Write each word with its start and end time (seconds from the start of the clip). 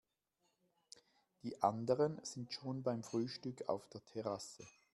Die 1.43 1.61
anderen 1.61 2.19
sind 2.25 2.51
schon 2.53 2.81
beim 2.81 3.03
Frühstück 3.03 3.69
auf 3.69 3.87
der 3.89 4.03
Terrasse. 4.03 4.65